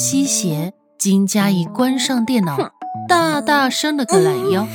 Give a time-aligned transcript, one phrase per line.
[0.00, 2.56] 夕阳西斜，金佳怡关上电脑，
[3.06, 4.66] 大大伸了个懒腰。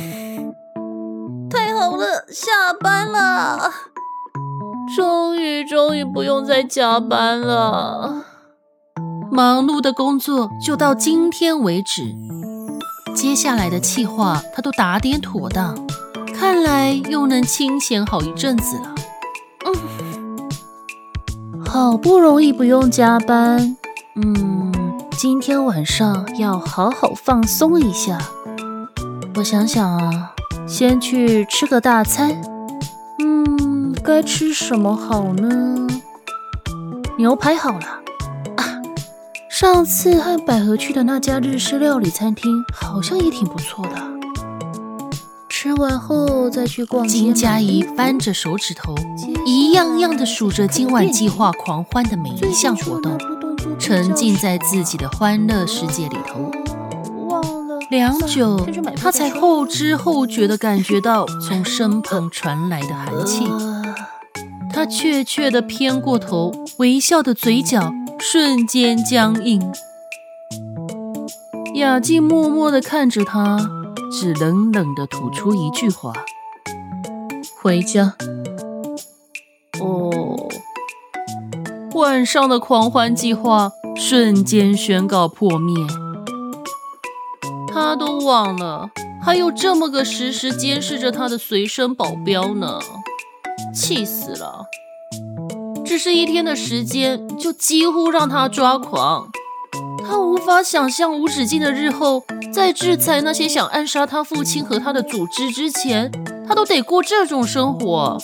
[1.50, 3.72] 太好了，下班了，
[4.96, 8.24] 终于终于不用再加班了。
[9.32, 12.04] 忙碌的工作就到今天为止，
[13.16, 15.76] 接下来的计划他都打点妥当，
[16.36, 18.94] 看来又能清闲好一阵子了。
[19.66, 19.74] 嗯，
[21.66, 23.76] 好不容易不用加班。
[24.18, 24.55] 嗯，
[25.18, 28.18] 今天晚上要好好放松一下。
[29.36, 30.34] 我想想啊，
[30.68, 32.42] 先去吃个大餐。
[33.20, 35.88] 嗯，该吃什么好呢？
[37.18, 38.02] 牛排好了。
[38.58, 38.82] 啊，
[39.50, 43.96] 上次和百合去的那家日式料理餐厅好像也挺不错的。
[45.48, 47.08] 吃完后再去逛。
[47.08, 48.94] 金佳怡扳着手指头，
[49.46, 53.18] 一样样的数着今晚计划狂欢的每一项活动。
[53.80, 56.52] 沉浸在自己的欢乐世界里头，
[57.90, 63.48] 良久，他才后知后觉地感觉到从身旁传来的寒气。
[64.74, 69.62] 他怯怯地偏过头，微笑的嘴角瞬间僵硬。
[71.76, 73.58] 雅静默默地看着他，
[74.12, 76.14] 只冷冷地吐出一句话
[77.62, 78.16] ：“回家。”
[79.80, 80.50] 哦。
[81.96, 85.74] 晚上的狂欢计划瞬间宣告破灭，
[87.70, 88.90] 他都忘了
[89.24, 92.80] 还有这么个时时监视着他的随身保镖呢，
[93.74, 94.66] 气死了！
[95.86, 99.30] 只是一天的时间，就几乎让他抓狂。
[100.06, 106.12] 他无法想象无止境的日后，在制裁那些想暗杀他父亲和他的组织之前，
[106.46, 108.18] 他都得过这种生活。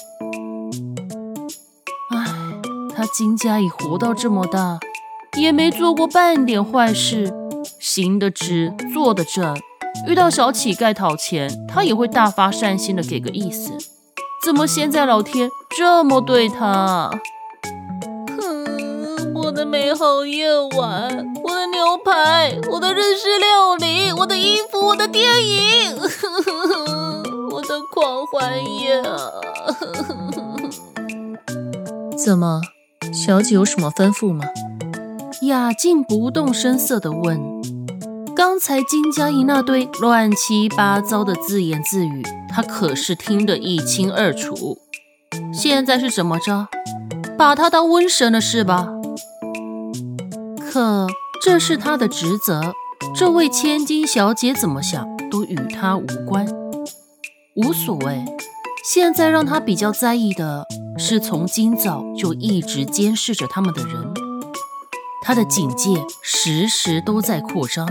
[3.02, 4.80] 他金家已活到这么大，
[5.36, 7.34] 也没做过半点坏事，
[7.80, 9.60] 行得直，坐得正。
[10.08, 13.72] 遇到小乞丐讨钱，他也会大发善心的给个意思。
[14.46, 17.10] 怎么现在老天这么对他？
[18.40, 20.48] 哼，我的美好夜
[20.78, 25.98] 晚，我的牛排，我的日式料理，我的衣服，我的电影，
[27.50, 29.32] 我的狂欢夜啊！
[32.24, 32.62] 怎么？
[33.12, 34.46] 小姐有什么吩咐吗？
[35.42, 37.40] 雅静不动声色地问。
[38.36, 44.78] 刚才金佳怡那堆乱七八糟的自言自语，她可是听得一清二楚。
[45.54, 46.70] 现在是怎么着？
[47.38, 48.88] 把她当瘟神了是吧？
[50.72, 51.08] 可
[51.44, 52.74] 这是她的职责，
[53.14, 56.48] 这位千金小姐怎么想都与她无关，
[57.56, 58.24] 无所谓。
[58.86, 60.66] 现在让她比较在意的。
[60.98, 64.14] 是从今早就一直监视着他们的人，
[65.24, 67.88] 他的警戒时时都在扩张，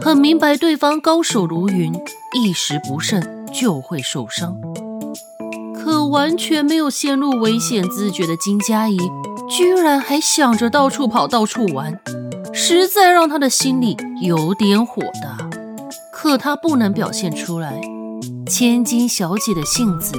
[0.00, 1.92] 很明白对方高手如云，
[2.34, 4.56] 一时不慎就会受伤。
[5.74, 8.98] 可完全没有陷入危险自觉的金佳怡，
[9.48, 11.98] 居然还想着到处跑、到处玩，
[12.52, 15.48] 实在让他的心里有点火大。
[16.12, 17.80] 可他不能表现出来，
[18.46, 20.12] 千金小姐的性子。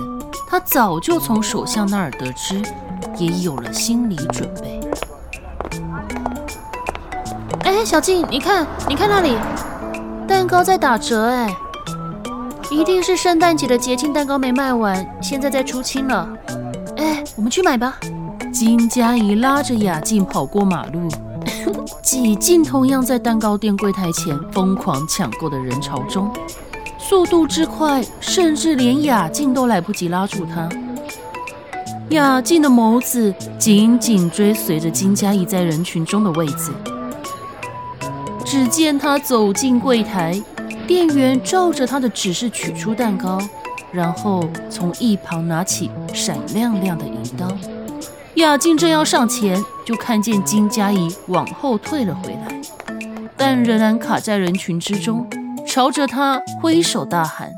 [0.50, 2.60] 他早就从首相那儿得知，
[3.18, 4.80] 也有了心理准备。
[7.64, 9.38] 哎，小静，你看，你看那里，
[10.28, 11.56] 蛋糕在打折，哎，
[12.72, 16.28] 一定是圣诞节的节庆蛋糕没卖完，现在在出清了。
[16.98, 18.00] 哎，我们去买吧。
[18.52, 21.08] 金佳怡拉着雅静跑过马路，
[22.02, 26.28] 挤进同样在蛋糕店柜台前疯狂抢购的人潮中。
[27.10, 30.70] 速度之快，甚至连雅静都来不及拉住他。
[32.10, 36.72] 雅静的眸子紧紧追随着金佳怡在人群中的位置。
[38.46, 40.40] 只见他走进柜台，
[40.86, 43.40] 店员照着他的指示取出蛋糕，
[43.92, 47.48] 然后从一旁拿起闪亮亮的银刀。
[48.36, 52.62] 雅静正要上前，就看见金佳怡往后退了回来，
[53.36, 55.28] 但仍然卡在人群之中。
[55.70, 57.52] 朝着他挥手大喊：“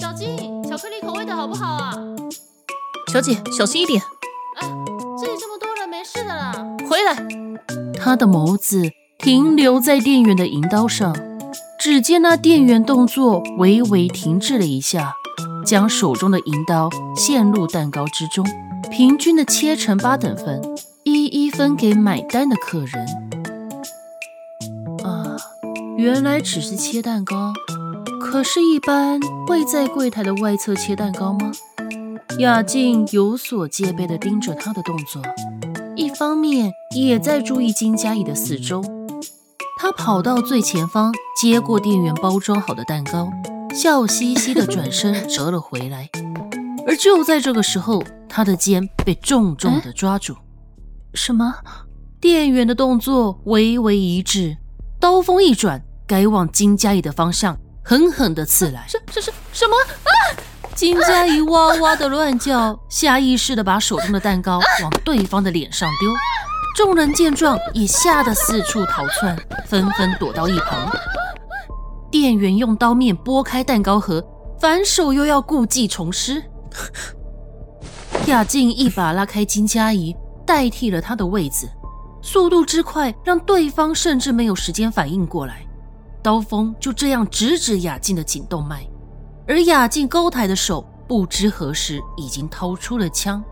[0.00, 1.92] 小金，巧克力口味的好不好啊？”
[3.12, 4.00] 小姐，小心一点！
[4.56, 4.66] 哎，
[5.20, 6.54] 这里这么多人，没事的啦。
[6.88, 7.14] 回来！
[7.94, 11.14] 他的眸子停留在店员的银刀上。
[11.78, 15.14] 只见那店员动作微微停滞了一下，
[15.66, 18.46] 将手中的银刀陷入蛋糕之中，
[18.90, 20.62] 平均的切成八等份，
[21.04, 23.27] 一一分给买单的客人。
[25.98, 27.52] 啊，原来只是切蛋糕，
[28.20, 31.50] 可是，一般会在柜台的外侧切蛋糕吗？
[32.38, 35.20] 雅静有所戒备地盯着他的动作，
[35.96, 38.80] 一方面也在注意金佳怡的四周。
[39.76, 43.28] 他跑到最前方，接过店员包装好的蛋糕，
[43.74, 46.08] 笑嘻嘻地转身折了回来。
[46.86, 50.36] 而就在这个时候，他的肩被重重地抓住。
[51.12, 51.56] 什么？
[52.20, 54.56] 店员的动作微微一滞，
[55.00, 58.86] 刀锋一转，改往金佳怡的方向，狠狠地刺来。
[58.88, 59.76] 什、什、什、什么？
[59.76, 60.10] 啊！
[60.74, 66.10] 金佳怡哇哇的乱叫，下意识地把手中的蛋糕往对方的脸上丢。
[66.74, 70.90] 众人见状，也吓得四处逃窜，纷纷躲到一旁。
[72.10, 74.24] 店员用刀面拨开蛋糕盒，
[74.58, 76.42] 反手又要故技重施。
[78.24, 80.16] 雅静一把拉开金佳怡，
[80.46, 81.68] 代替了她的位子，
[82.22, 85.66] 速度之快，让对方甚至没有时间反应过来，
[86.22, 88.86] 刀锋就这样直指雅静的颈动脉，
[89.46, 93.42] 而雅静高抬的手，不知何时已经掏出了枪，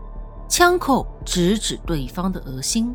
[0.49, 2.93] 枪口直指对方的额心。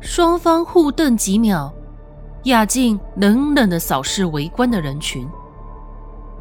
[0.00, 1.72] 双方互瞪几秒，
[2.44, 5.26] 雅静冷冷地扫视围观的人群，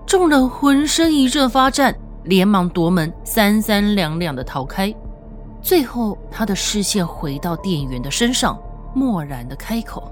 [0.06, 4.94] 众人浑身一阵发颤，连忙夺门，三三两两地逃开。
[5.62, 8.60] 最后，他的视线回到店员的身上，
[8.94, 10.12] 漠然地开口：“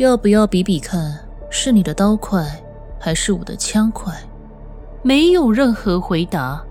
[0.00, 2.42] 要不要比比看，是你的刀快，
[2.98, 4.14] 还是我的枪快？”
[5.04, 6.64] 没有任何回答，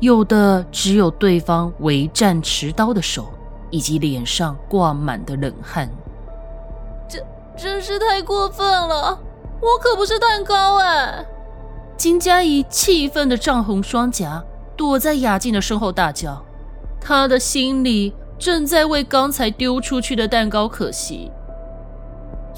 [0.00, 3.28] 有的只有对方围战持刀的手。
[3.72, 5.88] 以及脸上挂满的冷汗，
[7.08, 7.18] 这
[7.56, 9.18] 真是太过分了！
[9.62, 11.24] 我可不是蛋糕哎！
[11.96, 14.44] 金佳怡气愤的涨红双颊，
[14.76, 16.44] 躲在雅静的身后大叫。
[17.00, 21.32] 她的心里正在为刚才丢出去的蛋糕可惜。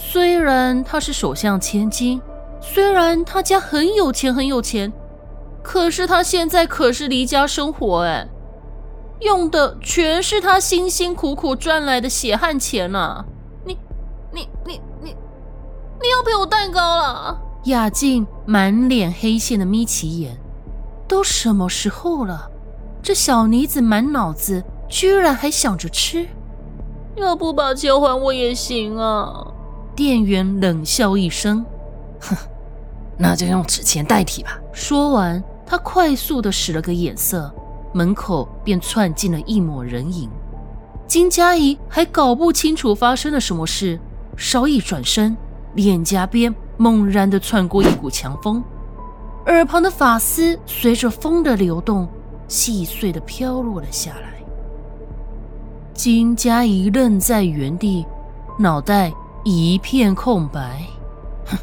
[0.06, 2.20] 虽然她是首相千金，
[2.60, 4.92] 虽然她家很有钱很有钱，
[5.62, 8.28] 可是她现在可是离家生活哎。
[9.20, 13.24] 用的全是他辛辛苦苦赚来的血汗钱呐！
[13.64, 13.78] 你、
[14.32, 15.16] 你、你、你、
[16.02, 17.40] 你要赔我蛋糕了！
[17.64, 20.36] 雅静满脸黑线的眯起眼，
[21.08, 22.50] 都什么时候了，
[23.00, 26.28] 这小妮子满脑子居然还想着吃。
[27.16, 29.46] 要不把钱还我也行啊！
[29.94, 31.64] 店员冷笑一声
[32.20, 32.36] ：“哼，
[33.16, 37.52] 那就用纸钱代替吧。”说完，他快速的使了个眼色。
[37.96, 40.28] 门口便窜进了一抹人影，
[41.06, 44.00] 金佳怡还搞不清楚发生了什么事，
[44.36, 45.36] 稍一转身，
[45.74, 48.60] 脸颊边猛然的窜过一股强风，
[49.46, 52.08] 耳旁的发丝随着风的流动，
[52.48, 54.42] 细碎的飘落了下来。
[55.92, 58.04] 金佳怡愣在原地，
[58.58, 59.12] 脑袋
[59.44, 60.82] 一片空白。
[61.46, 61.56] 哼，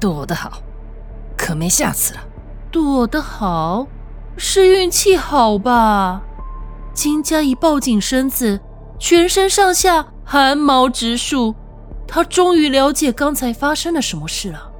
[0.00, 0.52] 躲得好，
[1.36, 2.20] 可没下次了。
[2.70, 3.86] 躲得好。
[4.36, 6.22] 是运气好吧？
[6.94, 8.60] 金佳怡抱紧身子，
[8.98, 11.54] 全身上下汗毛直竖。
[12.06, 14.70] 她终于了解刚才发生了什么事了。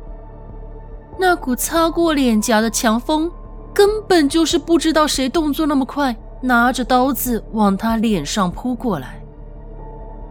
[1.19, 3.31] 那股擦过脸颊的强风，
[3.75, 9.21] 根本就是不知道谁动作那么快，拿着刀子往他脸上扑过来。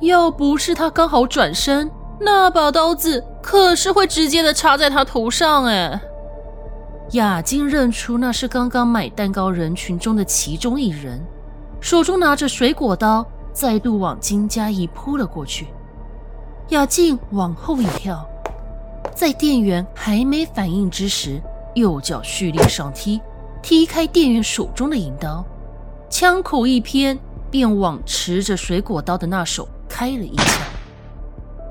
[0.02, 6.00] 要不是他刚好转身，那把刀子可是会直接的插在他头上哎。
[7.12, 11.20] 雅静认出那是刚刚买蛋糕人群中的其中一人，
[11.80, 15.68] 手中拿着水果刀，再度往金佳怡扑了过去。
[16.70, 18.24] 雅静往后一跳，
[19.16, 21.42] 在店员还没反应之时，
[21.74, 23.20] 右脚蓄力上踢，
[23.64, 25.44] 踢开店员手中的银刀，
[26.12, 27.18] 枪口一偏，
[27.50, 30.46] 便往持着水果刀的那手开了一枪，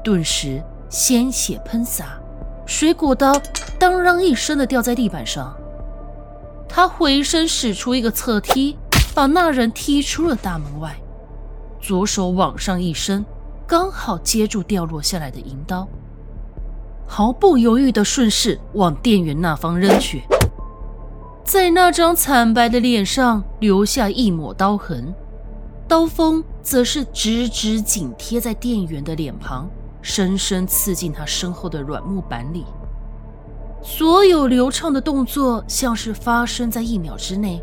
[0.08, 2.18] 顿时鲜血喷洒。
[2.64, 3.38] 水果刀
[3.78, 5.54] 当啷一声的掉在地板上，
[6.66, 8.78] 他回身使出一个侧踢，
[9.14, 10.96] 把那人踢出了大门外。
[11.78, 13.22] 左手往上一伸，
[13.66, 15.86] 刚好接住掉落下来的银刀，
[17.06, 20.22] 毫不犹豫的顺势往店员那方扔去，
[21.44, 25.14] 在那张惨白的脸上留下一抹刀痕，
[25.86, 29.68] 刀锋则是直直紧贴在店员的脸庞。
[30.00, 32.64] 深深刺进他身后的软木板里，
[33.82, 37.62] 所有流畅的动作像是发生在一秒之内，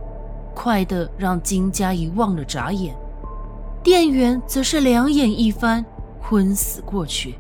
[0.54, 2.96] 快得让金佳怡忘了眨眼。
[3.84, 5.86] 店员则是两眼一翻，
[6.22, 7.36] 昏死过去。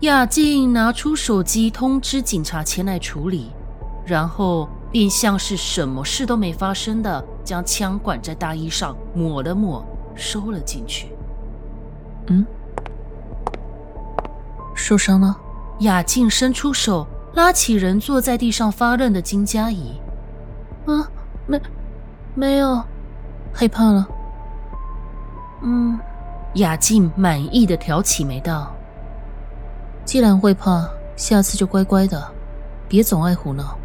[0.00, 3.50] 雅静拿出手机通知警察前来处理，
[4.04, 9.84] 然后便像是什么事都没发生的，将枪管在大衣上抹了抹，
[10.14, 11.08] 收了进去。
[12.26, 12.44] 嗯，
[14.92, 15.34] 受伤了？
[15.78, 19.98] 雅静伸出手拉起人坐在地上发愣的金佳怡。
[20.84, 21.08] 啊，
[21.46, 21.58] 没，
[22.34, 22.84] 没有，
[23.54, 24.06] 害怕了。
[25.62, 25.98] 嗯，
[26.56, 28.70] 雅静满意的挑起眉道
[30.04, 32.30] ：“既然会怕，下次就乖乖的，
[32.86, 33.78] 别总爱胡闹。”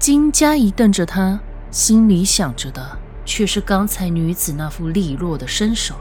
[0.00, 1.38] 金佳怡瞪着他，
[1.70, 5.94] 心里想着的却是刚才女子那副利落的身手。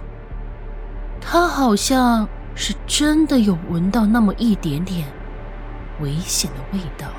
[1.20, 5.08] 他好像是真的有闻到那么一点点
[6.02, 7.14] 危险的味道了。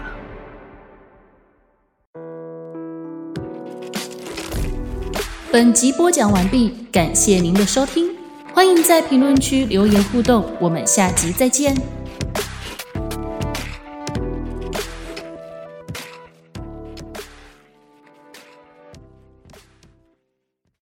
[5.51, 8.11] 本集播讲完毕，感谢您的收听，
[8.53, 11.94] 欢迎在评论区留言互动，我们下集再见。